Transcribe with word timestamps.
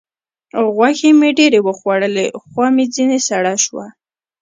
غوښې 0.75 1.09
مې 1.19 1.29
ډېرې 1.39 1.59
وخوړلې؛ 1.63 2.27
خوا 2.47 2.67
مې 2.75 2.85
ځينې 2.95 3.17
سړه 3.27 3.53
سوه. 3.65 3.85